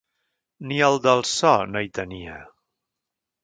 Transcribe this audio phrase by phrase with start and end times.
[0.69, 2.41] Ni el del so, no hi tenia.